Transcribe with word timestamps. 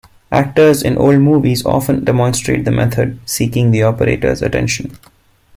Actors 0.31 0.81
in 0.81 0.97
old 0.97 1.19
movies 1.19 1.63
often 1.63 2.03
demonstrate 2.03 2.65
the 2.65 2.71
method, 2.71 3.19
seeking 3.23 3.69
the 3.69 3.83
operator's 3.83 4.41
attention. 4.41 4.97